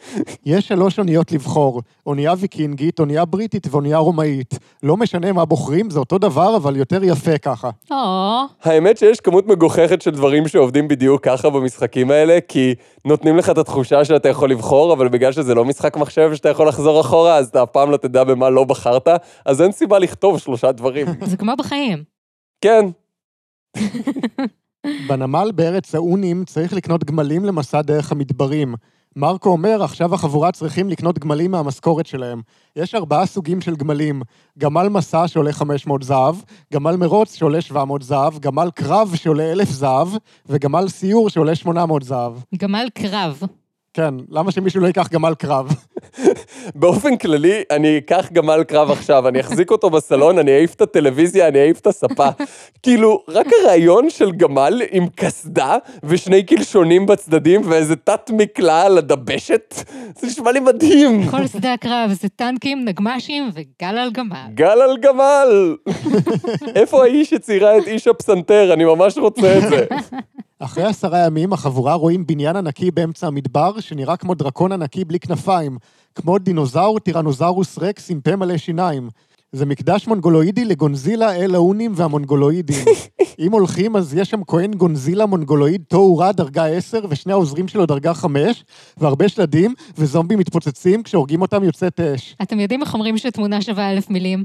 [0.46, 4.58] יש שלוש אוניות לבחור, אונייה ויקינגית, אונייה בריטית ואונייה רומאית.
[4.82, 7.70] לא משנה מה בוחרים, זה אותו דבר, אבל יותר יפה ככה.
[7.90, 7.96] או,
[8.62, 13.58] האמת שיש כמות מגוחכת של דברים שעובדים בדיוק ככה במשחקים האלה, כי נותנים לך את
[13.58, 17.48] התחושה שאתה יכול לבחור, אבל בגלל שזה לא משחק מחשב שאתה יכול לחזור אחורה, אז
[17.48, 19.08] אתה אף פעם לא תדע במה לא בחרת,
[19.44, 21.06] אז אין סיבה לכתוב שלושה דברים.
[21.30, 22.04] זה כמו בחיים.
[22.60, 22.86] כן,
[25.08, 28.74] בנמל בארץ האונים צריך לקנות גמלים למסע דרך המדברים.
[29.16, 32.40] מרקו אומר, עכשיו החבורה צריכים לקנות גמלים מהמשכורת שלהם.
[32.76, 34.22] יש ארבעה סוגים של גמלים.
[34.58, 36.34] גמל מסע שעולה 500 זהב,
[36.72, 40.08] גמל מרוץ שעולה 700 זהב, גמל קרב שעולה 1,000 זהב,
[40.46, 42.32] וגמל סיור שעולה 800 זהב.
[42.56, 43.42] גמל קרב.
[43.94, 45.74] כן, למה שמישהו לא ייקח גמל קרב?
[46.74, 51.48] באופן כללי, אני אקח גמל קרב עכשיו, אני אחזיק אותו בסלון, אני אעיף את הטלוויזיה,
[51.48, 52.28] אני אעיף את הספה.
[52.82, 59.74] כאילו, רק הרעיון של גמל עם קסדה ושני קלשונים בצדדים ואיזה תת מקלע על הדבשת,
[60.18, 61.30] זה נשמע לי מדהים.
[61.30, 64.36] כל שדה הקרב זה טנקים, נגמ"שים וגל על גמל.
[64.54, 65.76] גל על גמל!
[66.80, 68.72] איפה האיש שציירה את איש הפסנתר?
[68.72, 69.86] אני ממש רוצה את זה.
[70.64, 75.78] אחרי עשרה ימים, החבורה רואים בניין ענקי באמצע המדבר, שנראה כמו דרקון ענקי בלי כנפיים,
[76.14, 79.08] כמו דינוזאור טירנוזאורוס רקס עם פה מלא שיניים.
[79.52, 82.84] זה מקדש מונגולואידי לגונזילה, אל האונים והמונגולואידים.
[83.38, 88.14] אם הולכים, אז יש שם כהן גונזילה מונגולואיד תאורה דרגה 10, ושני העוזרים שלו דרגה
[88.14, 88.64] 5,
[88.96, 92.36] והרבה שלדים, וזומבים מתפוצצים, כשהורגים אותם יוצאת אש.
[92.42, 94.44] אתם יודעים איך אומרים שתמונה שווה אלף מילים?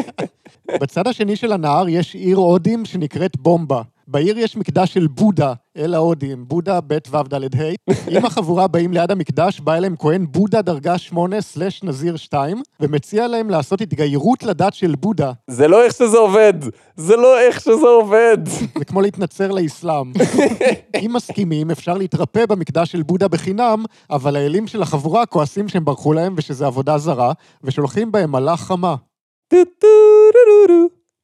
[0.80, 3.82] בצד השני של הנהר יש עיר הודים שנקראת בומבה.
[4.08, 7.90] בעיר יש מקדש של בודה, אל ההודים, בודה ב' ו' ד' ה'.
[8.18, 13.28] אם החבורה באים ליד המקדש, בא אליהם כהן בודה דרגה 8 סלש נזיר 2, ומציע
[13.28, 15.32] להם לעשות התגיירות לדת של בודה.
[15.50, 16.54] זה לא איך שזה עובד.
[16.96, 18.38] זה לא איך שזה עובד.
[18.78, 20.12] זה כמו להתנצר לאסלאם.
[21.04, 26.12] אם מסכימים, אפשר להתרפא במקדש של בודה בחינם, אבל האלים של החבורה כועסים שהם ברחו
[26.12, 27.32] להם ושזה עבודה זרה,
[27.64, 28.94] ושולחים בהם מלאך חמה.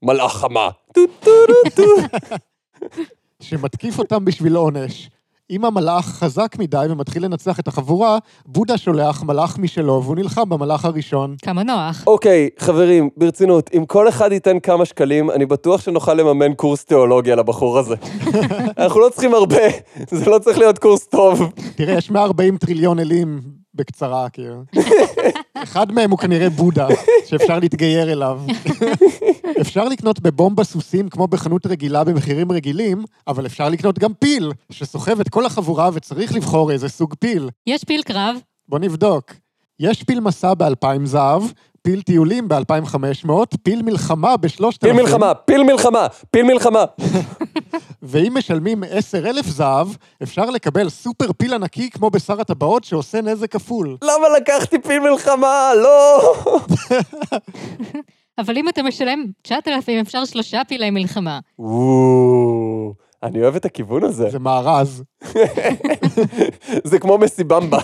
[0.02, 0.68] מלאך חמה.
[3.40, 5.10] שמתקיף אותם בשביל עונש.
[5.50, 10.84] אם המלאך חזק מדי ומתחיל לנצח את החבורה, בודה שולח מלאך משלו והוא נלחם במלאך
[10.84, 11.36] הראשון.
[11.42, 12.04] כמה נוח.
[12.06, 17.36] אוקיי, חברים, ברצינות, אם כל אחד ייתן כמה שקלים, אני בטוח שנוכל לממן קורס תיאולוגיה
[17.36, 17.94] לבחור הזה.
[18.78, 19.62] אנחנו לא צריכים הרבה,
[20.10, 21.52] זה לא צריך להיות קורס טוב.
[21.76, 23.40] תראה, יש 140 טריליון אלים
[23.78, 24.62] בקצרה, כאילו.
[25.54, 26.88] אחד מהם הוא כנראה בודה,
[27.26, 28.40] שאפשר להתגייר אליו.
[29.60, 35.20] אפשר לקנות בבומבה סוסים כמו בחנות רגילה במחירים רגילים, אבל אפשר לקנות גם פיל, שסוחב
[35.20, 37.50] את כל החבורה וצריך לבחור איזה סוג פיל.
[37.66, 38.36] יש פיל קרב,
[38.68, 39.32] בוא נבדוק.
[39.80, 41.42] יש פיל מסע ב-2,000 זהב,
[41.82, 43.30] פיל טיולים ב-2,500,
[43.62, 44.78] פיל מלחמה ב-3,000.
[44.80, 46.84] פיל מלחמה, פיל מלחמה, פיל מלחמה.
[48.02, 49.88] ואם משלמים 10,000 זהב,
[50.22, 53.96] אפשר לקבל סופר פיל ענקי כמו בשר הטבעות שעושה נזק כפול.
[54.02, 55.70] למה לקחתי פיל מלחמה?
[55.76, 56.34] לא!
[58.38, 61.38] אבל אם אתה משלם 9,000, אפשר שלושה פילי מלחמה.
[61.58, 64.30] וואו, אני אוהב את הכיוון הזה.
[64.30, 65.02] זה מארז.
[66.90, 67.78] זה כמו מסיבמבה.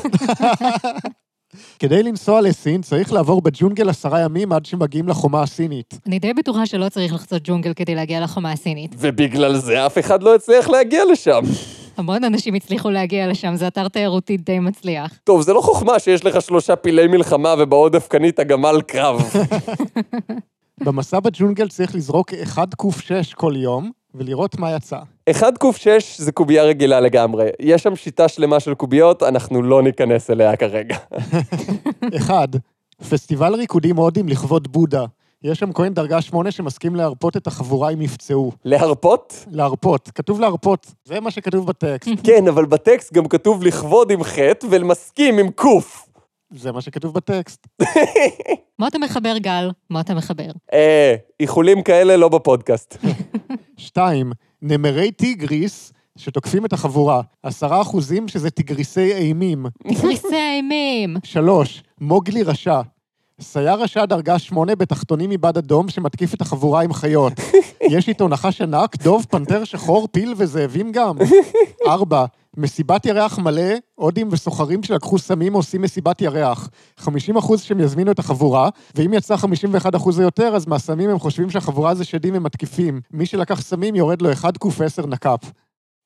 [1.79, 5.99] כדי לנסוע לסין צריך לעבור בג'ונגל עשרה ימים עד שמגיעים לחומה הסינית.
[6.07, 8.95] אני די בטוחה שלא צריך לחצות ג'ונגל כדי להגיע לחומה הסינית.
[8.99, 11.40] ובגלל זה אף אחד לא הצליח להגיע לשם.
[11.97, 15.12] המון אנשים הצליחו להגיע לשם, זה אתר תיירותי די מצליח.
[15.25, 19.33] טוב, זה לא חוכמה שיש לך שלושה פילי מלחמה ובעודף קנית גמל קרב.
[20.85, 24.98] במסע בג'ונגל צריך לזרוק 1 ק6 כל יום, ולראות מה יצא.
[25.31, 25.68] 1 ק6
[26.16, 27.48] זה קובייה רגילה לגמרי.
[27.61, 30.96] יש שם שיטה שלמה של קוביות, אנחנו לא ניכנס אליה כרגע.
[32.18, 32.48] 1.
[33.11, 35.05] פסטיבל ריקודים הודים לכבוד בודה.
[35.44, 38.53] יש שם כהן דרגה 8 שמסכים להרפות את החבורה אם יפצעו.
[38.64, 39.44] להרפות?
[39.50, 42.11] להרפות, כתוב להרפות, זה מה שכתוב בטקסט.
[42.24, 46.09] כן, אבל בטקסט גם כתוב לכבוד עם חטא ולמסכים עם קוף.
[46.50, 47.66] זה מה שכתוב בטקסט.
[48.78, 49.70] מה אתה מחבר, גל?
[49.90, 50.50] מה אתה מחבר?
[50.72, 52.96] אה, איחולים כאלה לא בפודקאסט.
[53.76, 54.33] 2.
[54.62, 57.20] נמרי טיגריס שתוקפים את החבורה.
[57.42, 59.66] 10 אחוזים שזה טיגריסי אימים.
[60.00, 61.16] תריסי האימים.
[61.24, 61.83] 3.
[62.00, 62.80] מוגלי רשע.
[63.40, 67.33] סייר רשע דרגה 8 בתחתונים מבד אדום שמתקיף את החבורה עם חיות.
[67.94, 71.16] יש איתו נחש ענק, דוב, פנתר שחור, פיל וזאבים גם.
[71.87, 72.24] 4.
[72.57, 76.71] מסיבת ירח מלא, הודים וסוחרים שלקחו סמים עושים מסיבת ירח.
[76.97, 81.19] 50 אחוז שהם יזמינו את החבורה, ואם יצא 51 אחוז או יותר, אז מהסמים הם
[81.19, 83.01] חושבים שהחבורה זה שדים ומתקיפים.
[83.11, 85.51] מי שלקח סמים יורד לו 1 ק10 נק"פ.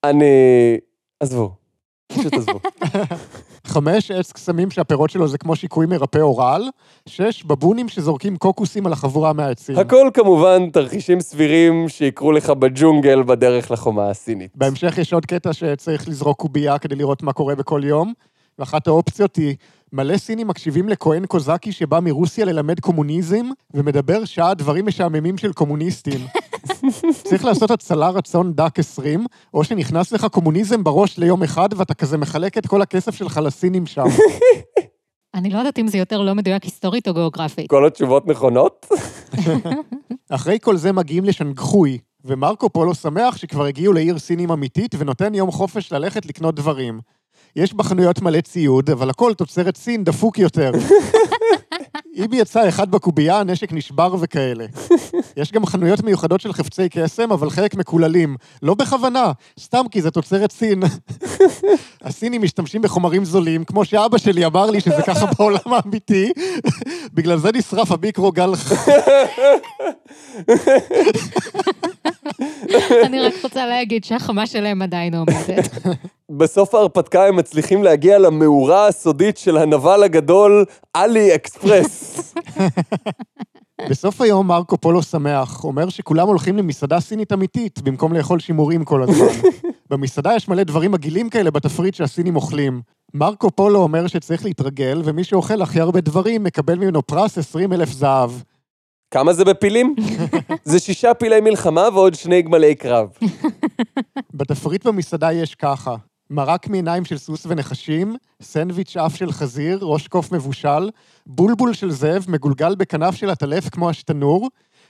[0.04, 0.24] אני...
[1.20, 1.54] עזבו.
[2.12, 2.60] פשוט עזבו.
[3.68, 6.68] חמש, עץ קסמים שהפירות שלו זה כמו שיקוי מרפא אורל.
[7.06, 9.78] שש, בבונים שזורקים קוקוסים על החבורה מהעצים.
[9.78, 14.50] הכל כמובן תרחישים סבירים שיקרו לך בג'ונגל בדרך לחומה הסינית.
[14.54, 18.12] בהמשך יש עוד קטע שצריך לזרוק קובייה כדי לראות מה קורה בכל יום,
[18.58, 19.54] ואחת האופציות היא,
[19.92, 26.20] מלא סינים מקשיבים לכהן קוזקי שבא מרוסיה ללמד קומוניזם, ומדבר שעה דברים משעממים של קומוניסטים.
[27.24, 32.18] צריך לעשות הצלה רצון דק 20, או שנכנס לך קומוניזם בראש ליום אחד, ואתה כזה
[32.18, 34.04] מחלק את כל הכסף שלך לסינים שם.
[35.34, 37.70] אני לא יודעת אם זה יותר לא מדויק היסטורית או גיאוגרפית.
[37.70, 38.86] כל התשובות נכונות?
[40.30, 45.50] אחרי כל זה מגיעים לשנגחוי, ומרקו פולו שמח שכבר הגיעו לעיר סינים אמיתית, ונותן יום
[45.50, 47.00] חופש ללכת לקנות דברים.
[47.56, 50.72] יש בחנויות מלא ציוד, אבל הכל תוצרת סין דפוק יותר.
[52.18, 54.66] אם יצא אחד בקובייה, הנשק נשבר וכאלה.
[55.36, 58.36] יש גם חנויות מיוחדות של חפצי קסם, אבל חלק מקוללים.
[58.62, 60.82] לא בכוונה, סתם כי זה תוצרת סין.
[62.04, 66.32] הסינים משתמשים בחומרים זולים, כמו שאבא שלי אמר לי שזה ככה בעולם האמיתי,
[67.14, 68.52] בגלל זה נשרף המיקרוגל.
[73.04, 75.78] אני רק רוצה להגיד שהחמה שלהם עדיין עומדת.
[76.38, 80.64] בסוף ההרפתקה הם מצליחים להגיע למאורה הסודית של הנבל הגדול,
[80.94, 82.34] עלי אקספרס.
[83.88, 89.02] בסוף היום מרקו פולו שמח, אומר שכולם הולכים למסעדה סינית אמיתית, במקום לאכול שימורים כל
[89.02, 89.50] הזמן.
[89.90, 92.80] במסעדה יש מלא דברים מגעילים כאלה בתפריט שהסינים אוכלים.
[93.14, 97.92] מרקו פולו אומר שצריך להתרגל, ומי שאוכל הכי הרבה דברים מקבל ממנו פרס 20 אלף
[97.92, 98.30] זהב.
[99.10, 99.94] כמה זה בפילים?
[100.64, 103.08] זה שישה פילי מלחמה ועוד שני גמלי קרב.
[104.34, 105.96] בתפריט במסעדה יש ככה,
[106.30, 110.90] מרק מעיניים של סוס ונחשים, סנדוויץ' אף של חזיר, ראש קוף מבושל,
[111.26, 114.48] בולבול של זאב מגולגל בכנף של עטלף כמו השתנור,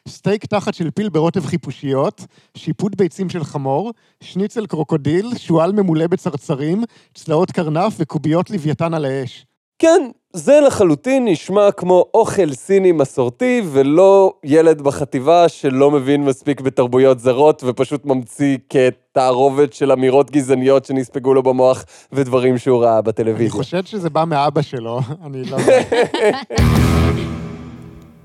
[0.08, 2.24] סטייק תחת של פיל ברוטב חיפושיות,
[2.56, 9.46] שיפוד ביצים של חמור, שניצל קרוקודיל, שועל ממולא בצרצרים, צלעות קרנף וקוביות לוויתן על האש.
[9.78, 17.20] כן, זה לחלוטין נשמע כמו אוכל סיני מסורתי, ולא ילד בחטיבה שלא מבין מספיק בתרבויות
[17.20, 23.50] זרות, ופשוט ממציא כתערובת של אמירות גזעניות שנספגו לו במוח, ודברים שהוא ראה אני בטלוויזיה.
[23.50, 25.56] חושד שזה בא מאבא שלו, אני לא.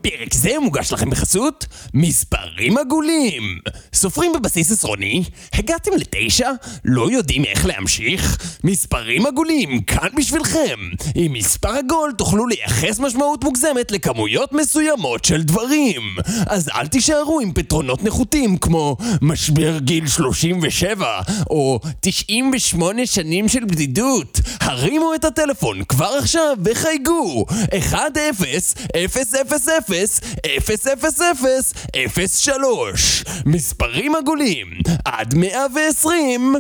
[0.03, 3.59] פרק זה מוגש לכם בחסות מספרים עגולים.
[3.93, 5.23] סופרים בבסיס עשרוני?
[5.53, 6.51] הגעתם לתשע?
[6.85, 8.37] לא יודעים איך להמשיך?
[8.63, 10.79] מספרים עגולים, כאן בשבילכם.
[11.15, 16.01] עם מספר עגול תוכלו לייחס משמעות מוגזמת לכמויות מסוימות של דברים.
[16.47, 24.39] אז אל תישארו עם פתרונות נחותים כמו משבר גיל 37 או 98 שנים של בדידות.
[24.59, 27.45] הרימו את הטלפון כבר עכשיו וחייגו
[27.77, 30.19] 1 0 0 0 0 0
[30.57, 34.67] 0 0 0 3 מספרים עגולים
[35.05, 36.55] עד 120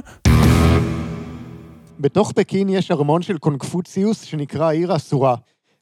[1.99, 5.35] בתוך פקין יש ארמון של קונקפוציוס שנקרא העיר האסורה.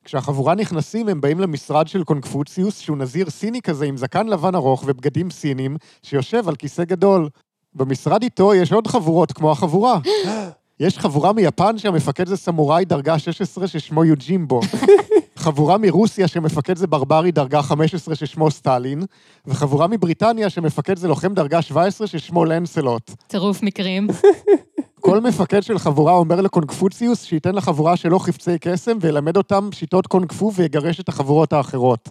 [0.05, 4.83] כשהחבורה נכנסים, הם באים למשרד של קונקפוציוס, שהוא נזיר סיני כזה עם זקן לבן ארוך
[4.87, 7.29] ובגדים סינים, שיושב על כיסא גדול.
[7.73, 9.99] במשרד איתו יש עוד חבורות כמו החבורה.
[10.79, 14.61] יש חבורה מיפן שהמפקד זה סמוראי דרגה 16 ששמו יוג'ימבו.
[15.41, 19.03] חבורה מרוסיה שמפקד זה ברברי דרגה 15 ששמו סטלין,
[19.45, 23.11] וחבורה מבריטניה שמפקד זה לוחם דרגה 17 ששמו לנסלוט.
[23.29, 24.07] צירוף מקרים.
[24.99, 30.51] כל מפקד של חבורה אומר לקונקפוציוס שייתן לחבורה שלו חפצי קסם וילמד אותם שיטות קונקפו
[30.55, 32.09] ויגרש את החבורות האחרות.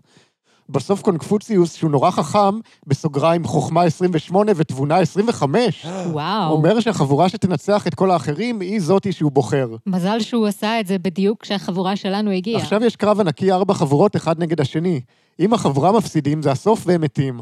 [0.70, 6.52] בסוף קונקפוציוס, שהוא נורא חכם, בסוגריים חוכמה 28 ותבונה 25, וואו.
[6.52, 9.68] אומר שהחבורה שתנצח את כל האחרים היא זאתי שהוא בוחר.
[9.86, 12.60] מזל שהוא עשה את זה בדיוק כשהחבורה שלנו הגיעה.
[12.62, 15.00] עכשיו יש קרב ענקי ארבע חבורות אחד נגד השני.
[15.40, 17.40] אם החבורה מפסידים, זה הסוף והם מתים.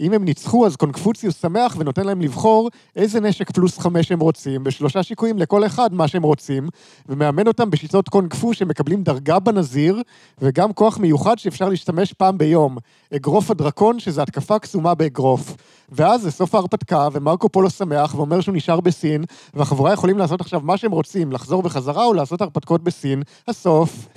[0.00, 4.64] אם הם ניצחו, אז קונקפוציוס שמח ונותן להם לבחור איזה נשק פלוס חמש הם רוצים,
[4.64, 6.68] בשלושה שיקויים לכל אחד מה שהם רוצים,
[7.08, 10.02] ומאמן אותם בשיטות קונקפו שמקבלים דרגה בנזיר,
[10.38, 12.76] וגם כוח מיוחד שאפשר להשתמש פעם ביום.
[13.16, 15.56] אגרוף הדרקון, שזה התקפה קסומה באגרוף.
[15.88, 20.60] ואז זה סוף ההרפתקה, ומרקו פולו שמח ואומר שהוא נשאר בסין, והחבורה יכולים לעשות עכשיו
[20.60, 23.22] מה שהם רוצים, לחזור בחזרה או לעשות הרפתקות בסין.
[23.48, 24.08] הסוף.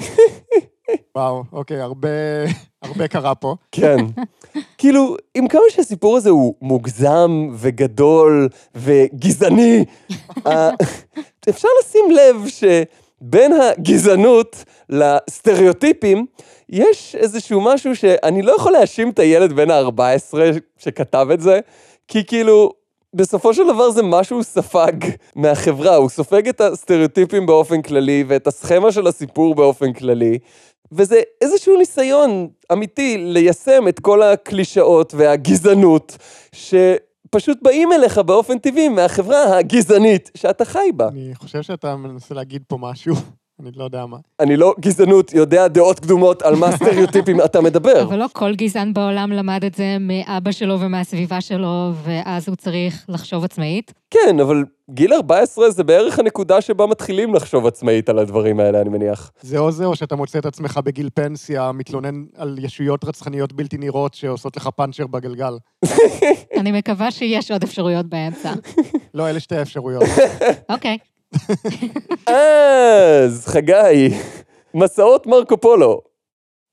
[1.15, 2.09] וואו, אוקיי, הרבה,
[2.83, 3.55] הרבה קרה פה.
[3.71, 3.97] כן.
[4.77, 9.85] כאילו, עם כמה שהסיפור הזה הוא מוגזם וגדול וגזעני,
[10.47, 10.69] אה,
[11.49, 16.25] אפשר לשים לב שבין הגזענות לסטריאוטיפים,
[16.69, 20.37] יש איזשהו משהו שאני לא יכול להאשים את הילד בן ה-14
[20.77, 21.59] שכתב את זה,
[22.07, 22.71] כי כאילו,
[23.13, 24.91] בסופו של דבר זה משהו שהוא ספג
[25.35, 30.39] מהחברה, הוא סופג את הסטריאוטיפים באופן כללי ואת הסכמה של הסיפור באופן כללי,
[30.91, 36.17] וזה איזשהו ניסיון אמיתי ליישם את כל הקלישאות והגזענות
[36.51, 41.07] שפשוט באים אליך באופן טבעי מהחברה הגזענית שאתה חי בה.
[41.07, 43.15] אני חושב שאתה מנסה להגיד פה משהו,
[43.67, 44.17] אני לא יודע מה.
[44.39, 48.01] אני לא גזענות, יודע דעות קדומות על מה סטריאוטיפים אתה מדבר.
[48.01, 53.05] אבל לא כל גזען בעולם למד את זה מאבא שלו ומהסביבה שלו, ואז הוא צריך
[53.09, 53.93] לחשוב עצמאית.
[54.09, 58.89] כן, אבל גיל 14 זה בערך הנקודה שבה מתחילים לחשוב עצמאית על הדברים האלה, אני
[58.89, 59.31] מניח.
[59.41, 63.77] זה או זה, או שאתה מוצא את עצמך בגיל פנסיה, מתלונן על ישויות רצחניות בלתי
[63.77, 65.53] נראות שעושות לך פאנצ'ר בגלגל.
[66.59, 68.53] אני מקווה שיש עוד אפשרויות באמצע.
[69.13, 70.03] לא, אלה שתי האפשרויות.
[70.69, 70.97] אוקיי.
[72.27, 74.09] אז, חגי,
[74.73, 76.01] מסעות מרקו פולו.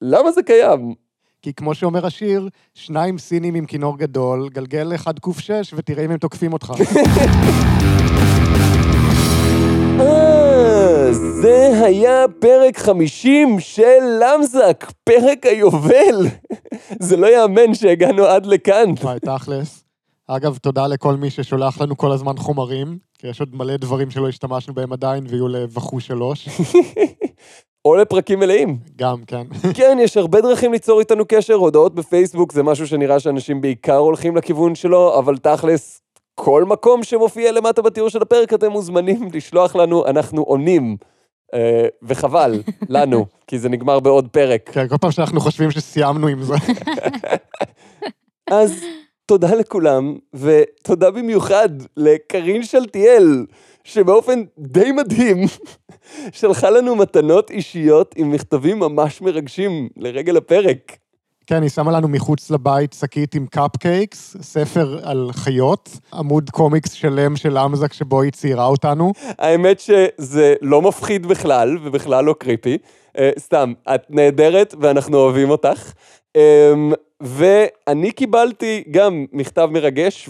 [0.03, 0.94] למה זה קיים?
[1.42, 6.18] כי כמו שאומר השיר, שניים סינים עם כינור גדול, גלגל אחד ק"ש ותראה אם הם
[6.18, 6.73] תוקפים אותך.
[10.01, 16.27] אה, זה היה פרק 50 של למזק, פרק היובל.
[17.07, 18.90] זה לא יאמן שהגענו עד לכאן.
[19.03, 19.85] וואי, תכלס.
[20.27, 24.28] אגב, תודה לכל מי ששולח לנו כל הזמן חומרים, כי יש עוד מלא דברים שלא
[24.28, 26.48] השתמשנו בהם עדיין, ויהיו לבחו שלוש.
[27.85, 28.78] או לפרקים מלאים.
[28.96, 29.46] גם, כן.
[29.76, 34.37] כן, יש הרבה דרכים ליצור איתנו קשר, הודעות בפייסבוק זה משהו שנראה שאנשים בעיקר הולכים
[34.37, 36.02] לכיוון שלו, אבל תכלס,
[36.35, 40.96] כל מקום שמופיע למטה בתיאור של הפרק אתם מוזמנים לשלוח לנו, אנחנו עונים.
[41.54, 44.70] אה, וחבל, לנו, כי זה נגמר בעוד פרק.
[44.72, 46.54] כן, כל פעם שאנחנו חושבים שסיימנו עם זה.
[48.50, 48.85] אז
[49.31, 53.47] תודה לכולם, ותודה במיוחד לקרין שלטיאל,
[53.85, 55.38] שבאופן די מדהים
[56.38, 60.97] שלחה לנו מתנות אישיות עם מכתבים ממש מרגשים לרגל הפרק.
[61.47, 67.37] כן, היא שמה לנו מחוץ לבית שקית עם קפקייקס, ספר על חיות, עמוד קומיקס שלם
[67.37, 69.12] של אמזק שבו היא ציירה אותנו.
[69.38, 72.79] האמת שזה לא מפחיד בכלל, ובכלל לא קריפי.
[73.16, 75.93] Uh, סתם, את נהדרת ואנחנו אוהבים אותך.
[76.37, 80.28] Um, ואני קיבלתי גם מכתב מרגש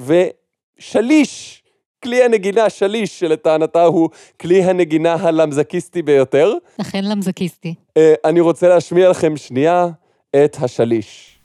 [0.79, 1.63] ושליש,
[2.05, 4.09] כלי הנגינה שליש, שלטענתה הוא
[4.41, 6.53] כלי הנגינה הלמזקיסטי ביותר.
[6.81, 7.75] אכן למזקיסטי.
[7.89, 9.89] Uh, אני רוצה להשמיע לכם שנייה
[10.45, 11.41] את השליש.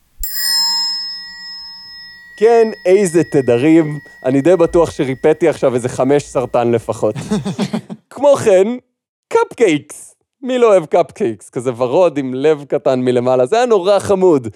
[2.40, 4.00] כן, איזה תדרים.
[4.26, 7.16] אני די בטוח שריפאתי עכשיו איזה חמש סרטן לפחות.
[8.10, 8.68] כמו כן,
[9.28, 10.16] cupcakes.
[10.42, 11.50] מי לא אוהב cupcakes?
[11.50, 14.48] כזה ורוד עם לב קטן מלמעלה, זה היה נורא חמוד.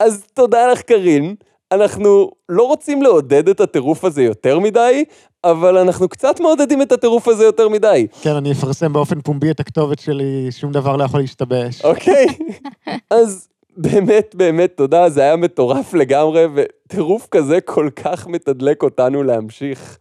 [0.00, 1.34] אז תודה לך, קארין.
[1.72, 5.04] אנחנו לא רוצים לעודד את הטירוף הזה יותר מדי,
[5.44, 8.06] אבל אנחנו קצת מעודדים את הטירוף הזה יותר מדי.
[8.22, 11.84] כן, אני אפרסם באופן פומבי את הכתובת שלי, שום דבר לא יכול להשתבש.
[11.84, 12.26] אוקיי?
[13.10, 19.98] אז באמת, באמת תודה, זה היה מטורף לגמרי, וטירוף כזה כל כך מתדלק אותנו להמשיך.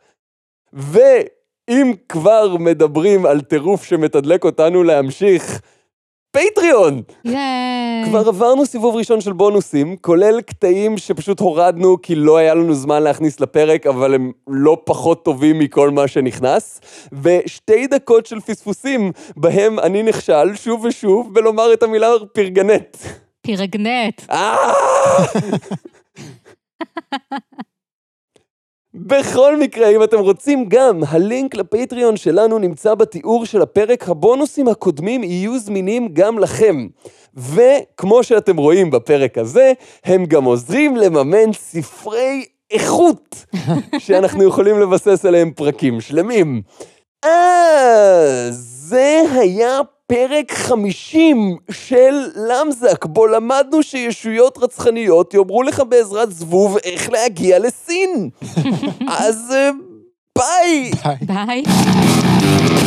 [0.73, 5.61] ואם כבר מדברים על טירוף שמתדלק אותנו להמשיך,
[6.31, 7.01] פטריון!
[7.25, 8.05] ייי.
[8.05, 13.03] כבר עברנו סיבוב ראשון של בונוסים, כולל קטעים שפשוט הורדנו כי לא היה לנו זמן
[13.03, 16.81] להכניס לפרק, אבל הם לא פחות טובים מכל מה שנכנס,
[17.21, 22.97] ושתי דקות של פספוסים, בהם אני נכשל שוב ושוב בלומר את המילה פרגנט.
[23.41, 24.21] פירגנט.
[28.97, 34.09] בכל מקרה, אם אתם רוצים גם, הלינק לפטריון שלנו נמצא בתיאור של הפרק.
[34.09, 36.87] הבונוסים הקודמים יהיו זמינים גם לכם.
[37.35, 39.73] וכמו שאתם רואים בפרק הזה,
[40.05, 43.45] הם גם עוזרים לממן ספרי איכות,
[44.05, 46.61] שאנחנו יכולים לבסס עליהם פרקים שלמים.
[47.25, 56.77] אה, זה היה פרק 50 של למזק, בו למדנו שישויות רצחניות יאמרו לך בעזרת זבוב
[56.83, 58.29] איך להגיע לסין.
[59.19, 59.69] אז אה,
[60.37, 60.91] ביי!
[61.03, 61.17] ביי.
[61.21, 62.86] ביי.